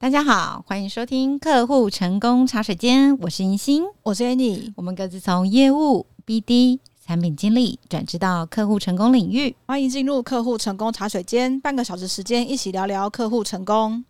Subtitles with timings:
[0.00, 14.02] 大家好，欢迎收听客户成功茶水间，我是银星，我是 Annie，我们各自从业务、BD、产品经理转职到客户成功领域，欢迎进入客户成功茶水间，半个小时时间一起聊聊客户成功。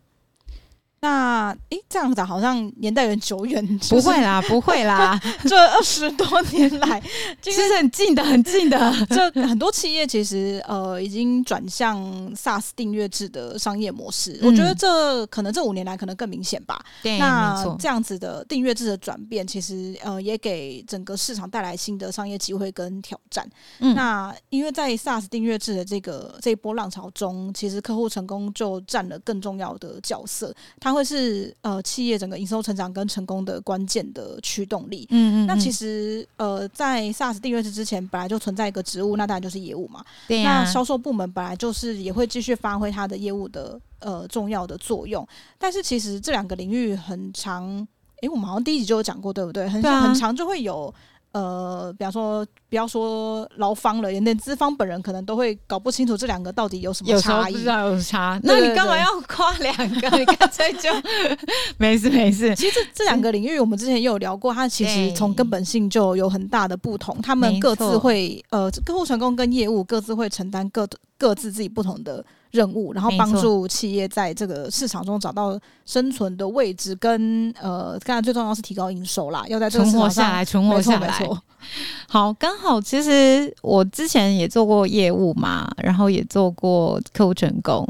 [1.01, 5.19] 那诶，这样子好像年代有点久远， 不会啦，不会啦，
[5.49, 7.01] 这二十多年来
[7.41, 8.93] 其实很近的，很近的。
[9.09, 11.99] 这很多企业其实呃已经转向
[12.35, 16.79] SaaS 订阅制的商业模式，嗯、我觉得这可能这五年来可能更明显吧。
[17.01, 23.49] 对，那这样子的订阅制的转变，其实呃也给整个市场带来新的商业机会跟挑战。
[23.79, 30.53] 嗯，那因为在 SaaS 订阅制的这个这一波浪潮中，其实客户成功就占了更重要的角色。
[30.91, 35.07] 它会是呃企业整个营收成长跟成功的关键的驱动力。
[35.09, 35.47] 嗯，嗯嗯。
[35.47, 40.03] 那其实呃在 SaaS 订阅制之前，本来就存在一个职务，那当然就是业务嘛。
[40.27, 40.63] 对啊。
[40.63, 45.25] 那销售部门本来就是也会继续发挥它的业务的呃重要的作用。
[45.57, 47.87] 但是其实这两个领域很长，
[48.21, 49.69] 诶，我们好像第一集就有讲过，对不对？
[49.69, 50.93] 很长很长就会有。
[51.33, 57.53] 呃，比方说，不要说劳方了，连资方本人可能都会搞不清楚这两个到底有什么差异。
[57.53, 60.17] 不知道有差， 那你干嘛要夸两个？
[60.17, 60.89] 你干脆就
[61.77, 62.53] 没事没事。
[62.55, 67.19] 其实这这两个领域，我们之前也有聊过，它其实从根本性就有很大的不同。
[67.21, 70.87] 他们各自会呃，客户成功跟业务各自会承担各
[71.17, 81.27] 各自自己不同的任务，然后帮助企业在这个市场中找到生存的位置，跟呃，当然最重要是提高营收啦，要在这存活下来，存活下来。
[82.09, 87.87] 好，刚好其实我之前也做过业务嘛，然后也做过客户成功。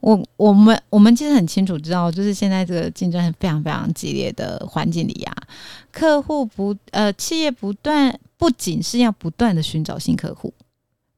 [0.00, 5.34] 我我们我们其实很清楚知道，就是现在这个竞争非常非常激烈的环境里啊，
[5.90, 10.52] 客户不呃，企业不断不仅是要不断的寻找新客户，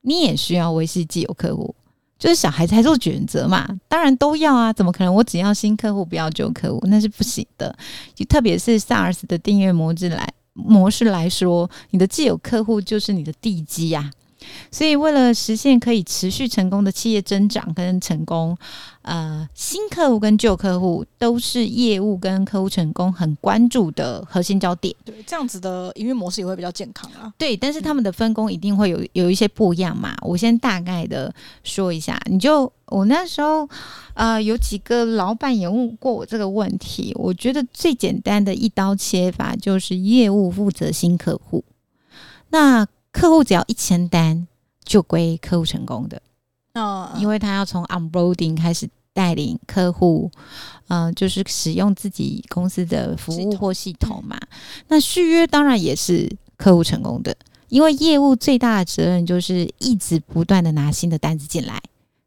[0.02, 1.74] 你也需要维系既有客户。
[2.18, 6.80] 就是小孩子才做选择嘛，当然都要啊，怎么可能我只要新客户不要旧客户？
[6.86, 7.76] 那是不行的。
[8.14, 14.10] 就特别是 SaaS 的订阅模式来模式来说，你的既有客户就是你的地基呀、
[14.70, 18.56] 所以，为了实现可以持续成功的企业增长跟成功，
[19.02, 24.94] 呃，新客户跟旧客户都是业务跟客户成功很关注的核心焦点。
[25.04, 27.32] 对，这样子的营运模式也会比较健康啊。
[27.38, 30.14] 对，但是他们的分工一定会有有一些不一样嘛。
[30.22, 31.32] 我先大概的
[31.62, 33.68] 说一下，你就我那时候，
[34.14, 37.12] 呃，有几个老板也问过我这个问题。
[37.16, 41.64] 我觉得最简单的一刀切法就是业务负责新客户，
[42.50, 42.86] 那。
[43.16, 44.46] 客户只要一签单，
[44.84, 46.20] 就归客户成功的。
[46.74, 50.30] 哦，因为他要从 onboarding 开始带领客户，
[50.88, 54.38] 嗯、呃，就是使用自己公司的服务或系统嘛。
[54.88, 57.34] 那续约当然也是客户成功的，
[57.70, 61.80] 因为业务最大的责任就是一直不断的拿新的单子进来，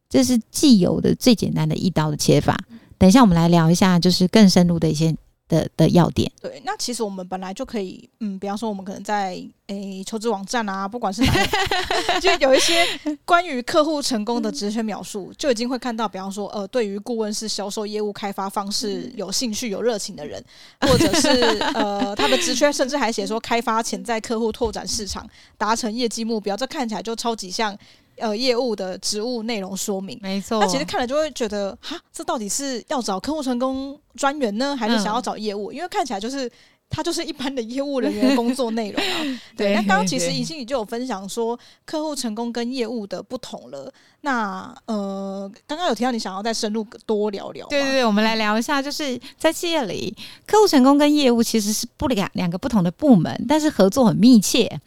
[0.09, 2.57] 这是既有的最简单的一刀的切法。
[2.97, 5.15] 等一下我们来聊一下，就是更深入的一些。
[5.49, 9.31] 的的要点，对，那其实我们本来就可以，嗯，比方说我们可能在
[9.67, 11.49] 诶、欸、求职网站啊，不管是哪里，
[12.21, 12.85] 就有一些
[13.25, 20.41] 关于客户成功的职权描述，就已经会看到，比方说，呃，对于顾问式销售业务开发方式有兴趣、有热情的人，
[20.81, 21.27] 或者是
[21.73, 25.27] 呃，他的职缺甚至还写说开发潜在客户、拓展市场、
[25.57, 27.75] 达成业绩目标，这看起来就超级像。
[28.19, 30.59] 呃，业务的职务内容说明，没错。
[30.59, 35.71] 那其实看了就会觉得，哈，这到底是要找客户成功专员呢，还是想要找业务？
[35.71, 36.51] 嗯、因为看起来就是
[36.89, 39.39] 他就是一般的业务人员的工作内容啊。
[39.55, 43.91] 对，那刚刚其实银星你就有分享说，客户成功跟业务的不同了。
[44.21, 47.65] 那呃，刚刚有提到你想要再深入多聊聊。
[47.67, 50.13] 对对对，我们来聊一下，就是在企业里，
[50.45, 54.81] 客户成功跟业务其实是不两两个不同的部门，但是合作很密切。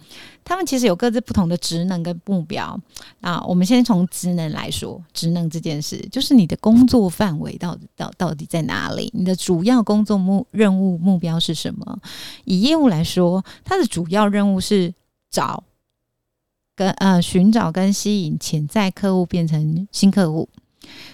[0.45, 2.79] 他们其实有各自不同的职能跟目标
[3.21, 3.43] 啊。
[3.47, 9.11] 我们先从职能来说，职能这件事就是你的工作范围到底到到底在哪里？
[9.15, 11.99] 你的主要工作目任务目标是什么？
[12.45, 14.93] 以业务来说，它的主要任务是
[15.31, 15.65] 找
[16.75, 20.49] 跟呃寻找跟吸引潜在客户变成新客户，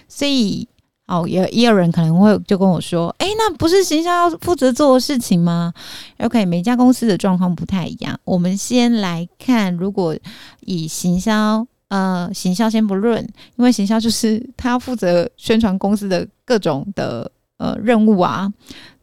[0.07, 0.67] 所以。
[1.09, 5.73] 哦，也也有人可能会就跟我说，诶，那不是行销要负责做的事情吗
[6.19, 8.19] ？OK，每家公司的状况不太一样。
[8.23, 10.15] 我们先来看，如果
[10.61, 18.47] 以行销，呃，行销先不论，因为行销就是 他负责宣传公司的各种的呃任务啊，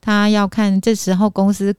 [0.00, 1.74] 他要看这时候公司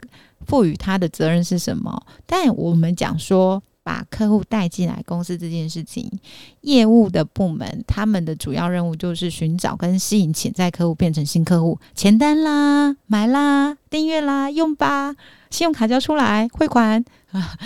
[0.45, 2.03] 赋予他的责任是什么。
[2.25, 3.63] 但我们讲说。
[3.87, 6.11] 把客户带进来公司这件事情，
[6.59, 15.15] 业务的部门他们的主要任务就是寻找跟吸引潜在客户变成新客户，签单啦、买啦、订阅啦、用吧，
[15.49, 17.01] 信用卡交出来汇款
[17.31, 17.57] 啊，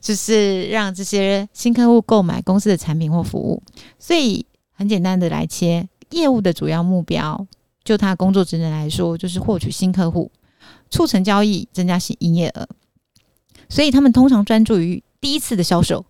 [0.00, 3.62] 就是让这些新客户购买公司的产品或服务。
[4.00, 7.46] 所以很简单的来切，业务的主要目标
[7.84, 10.32] 就他工作职能来说，就是获取新客户、
[10.90, 12.68] 促成交易、增加新营业额。
[13.68, 16.04] 所以他们通常专注于第一次的销售，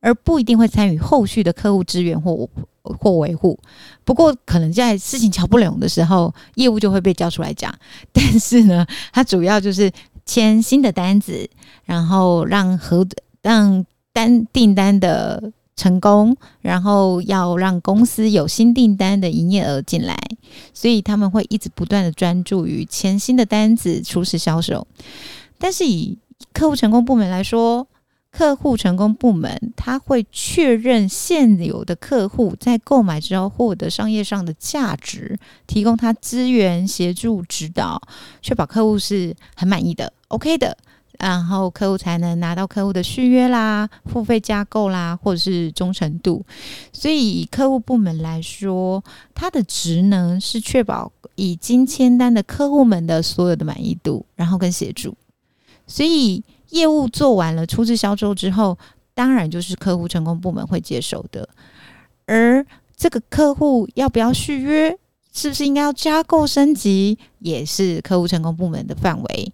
[0.00, 2.48] 而不一定会参与后续的客户支援或
[2.82, 3.58] 或维护。
[4.04, 7.74] 不过，可能在事情巧不拢的时候，业务就会被叫出来讲。
[8.12, 9.90] 但是呢，它主要就是
[10.26, 11.48] 签新的单子，
[11.84, 13.06] 然后让合
[13.42, 15.52] 让单订单的。
[15.76, 20.16] 成功，然后要让公司有新订单的营业额进来，
[20.72, 24.86] 所以他们会一直不断的专注于签新的单子、初始销售。
[25.58, 26.16] 但是以
[26.52, 27.84] 客户成功部门来说，
[28.36, 35.38] 客户成功部门他会确认现有的客户在购买之后获得商业上的价值，
[35.68, 38.02] 提供他资源、协助、指导，
[38.42, 40.76] 确保客户是很满意的、OK 的。
[41.16, 46.44] 然后客户才能拿到客户的续约啦、付费加购啦，或者是忠诚度。
[46.92, 49.02] 所以以客户部门来说，
[49.32, 55.16] 它的职能是确保已经签单的客户们的所有的满意度，然后跟协助。
[55.86, 56.42] 所以
[56.74, 58.76] 业务做完了初次销售之后，
[59.14, 61.48] 当然就是客户成功部门会接手的。
[62.26, 62.66] 而
[62.96, 64.98] 这个客户要不要续约，
[65.32, 69.52] 是不是应该要加购升级，也是客户成功部门的范围。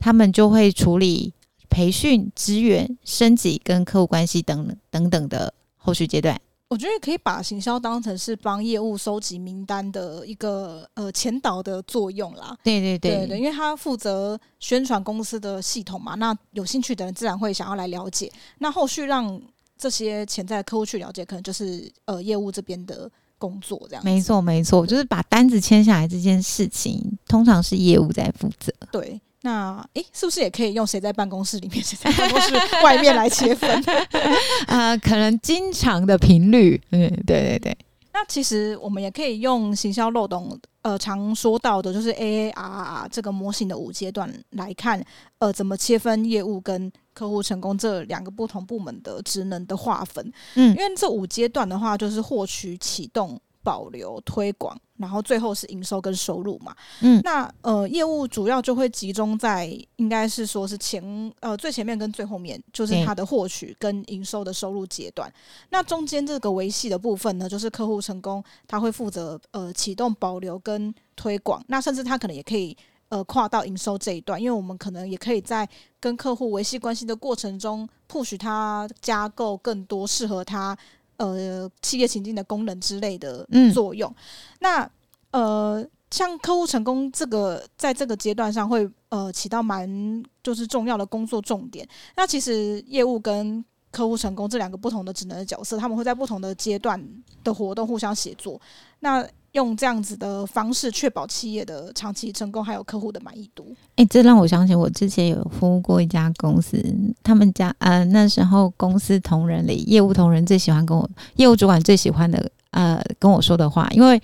[0.00, 1.34] 他们就会处理
[1.68, 6.40] 培训、资源、升级跟客户关系等等等的后续阶段。
[6.74, 12.58] 我觉得可以把行销当成是帮业务收集名单的一个呃前导的作用啦。
[12.64, 18.28] 对对对，对对，因为他负责宣传公司的系统嘛，那有兴趣的人自然会想要来了解。
[18.58, 19.40] 那后续让
[19.78, 24.04] 这些潜在的客户去了解，可能就是呃业务这边的工作这样。
[24.04, 28.72] 没错没错，就是把单子签下来这件事情，通常是业务在负责。
[28.90, 29.20] 对。
[29.44, 33.70] 那诶，是不是也可以用谁在办公室里面， 谁在办公室外面来切分？
[34.66, 37.76] 呃，可能经常的频率，嗯，对对对。
[38.14, 45.04] 那其实我们也可以用行销漏洞，呃，常说到的就是 AARR 这个模型的五阶段来看，
[45.40, 50.32] 呃，怎么切分业务跟客户成功这两个不同部门的职能的划分？
[50.54, 53.38] 嗯，因为这五阶段的话，就是获取、启动。
[53.64, 56.76] 保留、推广，然后最后是营收跟收入嘛。
[57.00, 59.66] 嗯，那呃，业务主要就会集中在，
[59.96, 61.02] 应该是说是前
[61.40, 65.32] 呃最前面跟最后面，就是它的获取跟营收的收入阶段。
[65.70, 71.64] 那中间这个维系的部分呢，就是客户成功，他会负责呃启动、保留跟推广。
[71.68, 72.76] 那甚至他可能也可以
[73.08, 75.66] 呃跨到营收这一段，因为我们可能也可以在
[75.98, 80.76] 跟客户维系关系的过程中，push 他加购更多适合他。
[81.16, 84.10] 呃，企业情境的功能之类的作用。
[84.10, 84.16] 嗯、
[84.60, 84.90] 那
[85.30, 91.86] 呃，像客户成功这个，在这个阶段上会呃起到蛮就是重要的工作重点。
[92.16, 97.00] 那其实业务跟客户成功这两个不同的职能的角色，他们会在不同的阶段
[97.42, 98.60] 的活动互相协作。
[99.00, 103.66] 那用这样子的方式确保企业的长期成功，还有客户的满意度。
[103.96, 106.76] 诶、这让我想起我之前有服务过一家公司，
[107.22, 114.20] 他们家呃那时候公司同仁里，业务同仁最喜欢跟我，业务主管最喜欢的呃跟我说的话，因为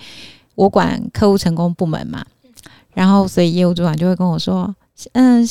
[0.56, 2.24] 我管客户成功部门嘛，
[2.92, 4.74] 然后所以业务主管就会跟我说，
[5.12, 5.48] 嗯、呃，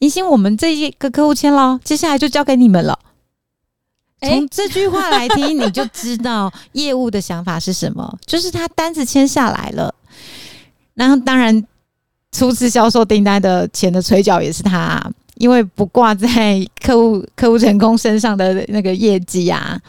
[0.00, 2.98] 银星，我们这一个客户签了，接下来就交给你们了。
[4.20, 8.18] 从这句话来听，你就知道 业务的想法是什么。
[8.26, 9.94] 就是他单子签下来了，
[10.94, 11.66] 然后当然
[12.32, 15.00] 初次销售订单的钱的催缴也是他。
[15.40, 19.80] 因为不挂在客户 客户成功身上的那个业绩啊，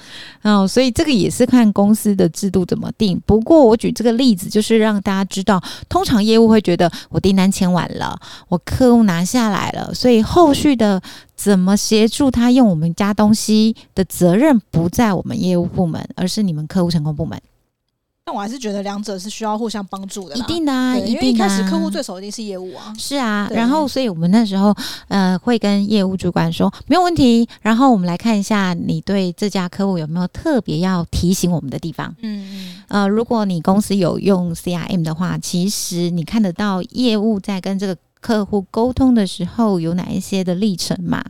[0.43, 3.21] 嗯，所以这个也是看公司的制度怎么定。
[3.25, 8.17] 不过我举这个例子，就是让大家知道，通常业务会觉得我订单签完了，
[8.47, 11.01] 我客户拿下来了，所以后续的
[11.35, 17.37] 怎么协助他用我们家东西的责任不在我们业务部门，而是你们客户成功部门。
[18.23, 21.11] 但我还是觉得两者是需要互相帮助的，一定的啊，一定的。
[21.11, 23.49] 因为一开始客户最熟一定是业务啊，是啊。
[23.51, 24.75] 然后，所以我们那时候
[25.07, 27.49] 呃会跟业务主管说没有问题。
[27.61, 32.15] 然后我们来看一下你对这家客户有没有特别要提醒我们的地方。
[32.21, 32.83] 嗯嗯。
[32.89, 37.97] 呃，如果你公司有用 CRM 的话，其实你看得到业务在跟这个。
[38.21, 41.25] 客户沟通的时候有哪一些的历程嘛？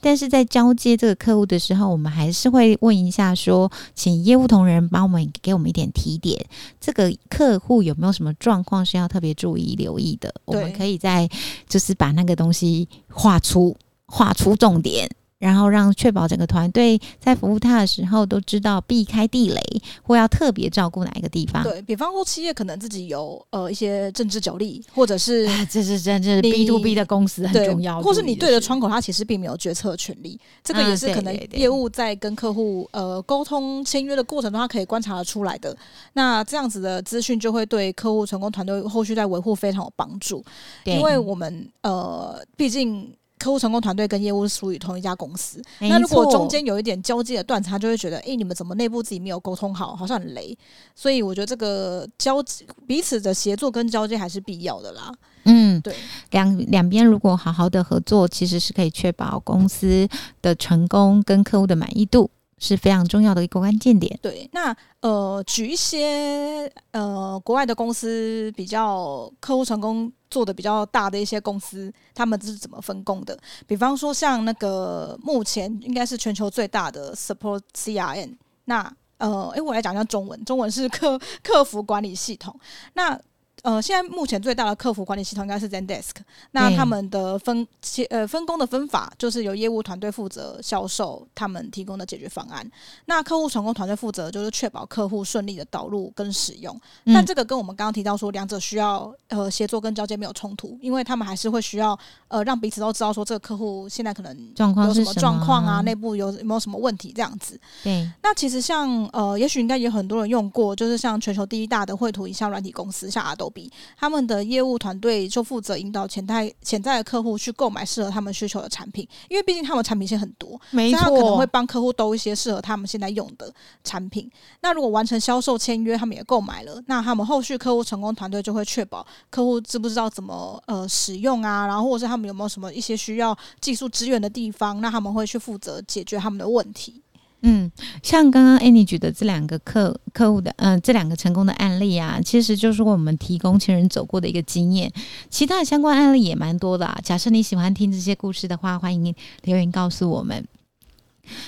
[0.00, 6.44] 但是在交接这个客户的时候，我们还是会问一下说，说请业务同仁帮我们给我们一点提点，
[6.80, 10.34] 这个客户有没有什么状况需要特别注意留意的？
[10.46, 11.28] 我们可以在
[11.68, 15.08] 就是把那个东西画出画出重点，
[15.40, 19.60] 然后让确保整个团队在服务他的时候都知道避开地雷，
[20.02, 21.62] 或要特别照顾哪一个地方。
[21.62, 30.38] 对，比方说，企业可能自己有呃一些政治角力，或者是 这是真正 B to B 的公司很重要，或是你对着窗口，他其实并没有决策权利。
[30.62, 35.74] 这个也是可能业务在跟客户呃沟通签约的过程中，他可以观察得出来的。
[36.12, 40.44] 那这样子的资讯就会对客户成功团队后续在维护非常有帮助，
[40.84, 43.10] 因为我们呃毕竟。
[43.40, 50.56] 客户成功团队跟业务是属于同一家公司，那如果中间有一点交接的断层，他就会觉得，哎、欸，你们怎么内部自己没有沟通好，好像很雷。
[50.94, 52.44] 所以我觉得这个交
[52.86, 55.10] 彼此的协作跟交接还是必要的啦。
[55.44, 55.94] 嗯，对，
[56.32, 60.06] 两两边如果好好的合作，其实是可以确保公司
[60.42, 62.30] 的成功跟客户的满意度。
[62.60, 64.16] 是非常重要的一个关键点。
[64.22, 73.36] 对，那呃，举一些呃国外的公司比较客户成功做的比较大的一些公司，他们是怎么分工的？
[73.66, 78.36] 比方说像那个目前应该是全球最大的 Support CRM，
[78.66, 82.54] 那呃，诶，我来讲一下中文，中文是客客服管理系统。
[82.94, 83.18] 那
[83.62, 86.16] 呃，现在目前最大的客服管理系统应该是 Zendesk。
[86.52, 92.68] 那他们的分切呃分工的分法，就是由业务团队负责销售他们提供的解决方案。
[93.06, 96.74] 那客户成功团队负责就是确保客户顺利的导入跟使用。
[97.04, 101.98] 嗯、但这个跟我们刚刚提到说，两者需要呃协作跟交接没有冲突，因为他们还是会需要
[102.28, 107.60] 呃让彼此都知道说这个客户现在可能状况有什么状况啊，内部有有没有什么问题这样子。
[107.82, 108.10] 对。
[108.22, 113.70] 那其实像呃，也许应该也很多人用过，就是像全球第一大的绘图影像软体公司，像 Adobe。
[113.96, 123.52] 他们的业务团队就负责引导潜在潜在的客户去购买适合他们需求的产品，因为毕竟他们产品线很多，没错，他可能会帮客户兜一些适合他们现在用的
[123.82, 124.30] 产品。
[124.60, 137.02] 那如果完成销售签约，他们也购买了，那他们后续客户成功团队就会确保客户知不知道怎么呃使用啊，然后或者是他们有没有什么一些需要技术支援的地方，那他们会去负责解决他们的问题。
[137.42, 137.70] 嗯，
[138.02, 144.92] 像刚刚 Annie 举的这两个客客户的，嗯、这两个成功的案例啊，其实就是为我们提供前人走过的一个经验。
[145.30, 146.98] 其他的相关案例也蛮多的啊。
[147.02, 150.46] 假设你喜欢听这些故事的话，欢迎留言告诉我们。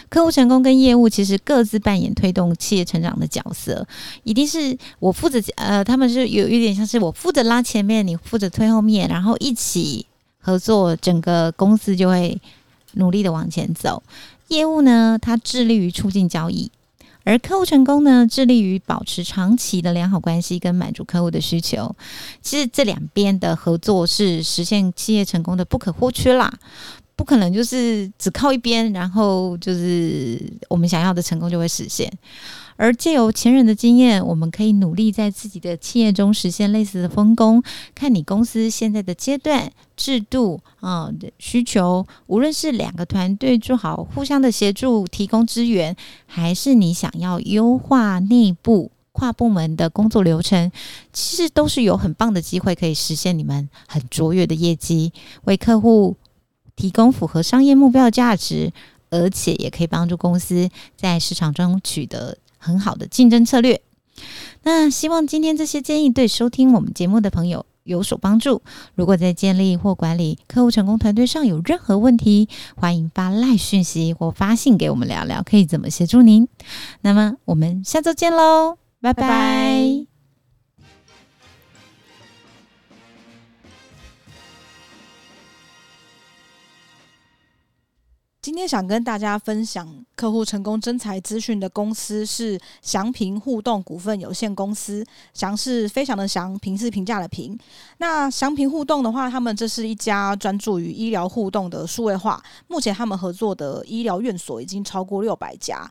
[0.08, 3.84] 客户成功跟业务其实各自扮演推动企业成长的角色，
[4.22, 10.06] 一定是我负责，呃，他们是有一点像是我负责拉前面，你负责推后面，然后一起
[10.38, 12.40] 合作，整个公司就会
[12.92, 14.00] 努力的往前走。
[14.52, 16.71] 业务呢，它致力于促进交易，
[17.25, 21.97] 而客户成功呢，致力于保持长期的良好关系跟满足客户的需求。
[22.42, 26.52] 其实这两边的合作是实现企业成功的不可或缺啦，
[27.14, 32.12] 不可能就是只靠一边，然后就是我们想要的成功就会实现。
[32.76, 37.62] 而借由前人的经验，我们可以努力在自己的企业中实现类似的分工。
[37.95, 45.95] 看你公司现在的阶段、制度啊的需求，无论是两个团队做好互相的协助、提供资源，
[46.26, 50.73] 还是你想要优化内部跨部门的工作流程，
[51.12, 55.12] 其实都是有很棒的机会可以实现你们很卓越的业绩，
[55.45, 56.16] 为客户
[56.76, 58.73] 提供符合商业目标的价值，
[59.11, 62.38] 而且也可以帮助公司在市场中取得。
[62.64, 63.83] 很好的竞争策略。
[64.62, 68.62] 那希望今天这些建议对收听我们节目的朋友有所帮助。
[68.95, 76.47] 如果在建立或管理客户成功团队上有任何问题，欢迎发赖讯息或发信给我们聊聊，可以怎么协助您。
[77.00, 79.23] 那么我们下周见喽，拜拜。
[79.23, 80.12] 拜拜。
[88.52, 97.59] 今天想跟大家分享客户成功真才资讯的公司是祥平互动股份有限公司，祥是非常的祥，平是评价的平。
[97.97, 105.90] 那祥平互动的话，他们这是一家专注于医疗互动的数位化，目前他们合作的医疗院所已经超过六百家。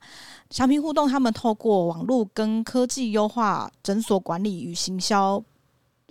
[0.51, 5.43] 祥平互动他们透过网络跟科技优化诊所管理与行销。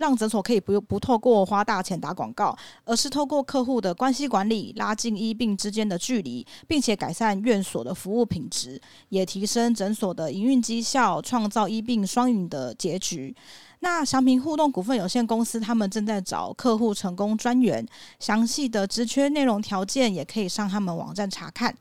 [0.01, 13.35] 让诊所可以不用不透过花大钱打广告，而是透过客户的关系管理，拉近医病之间的距离，并且改善院所的服务品质，也提升诊所的营运绩效，创造医病双赢的结局。
[13.81, 17.85] 那祥平互动股份有限公司他们正在找客户成功专员，
[18.19, 21.75] 详细的职缺内容条件也可以上他们网站查看。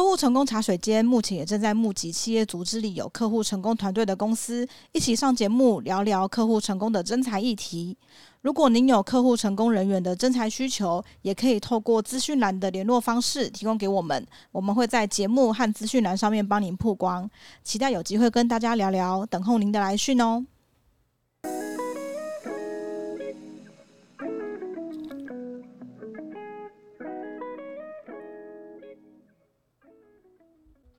[0.00, 7.94] 客户成功茶水间目前也正在募集企业组织里有客户成功团队的公司，一起上节目聊聊客户成功的征才议题。
[8.40, 17.28] 如果您有客户成功人员的征才需求，也可以透过资讯栏的联络方式提供给我们，我们会在节目和资讯栏上面帮您曝光。
[17.62, 20.46] 期待有机会跟大家聊聊，等候您的来讯哦。